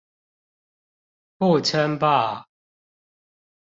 [1.37, 2.47] 不稱霸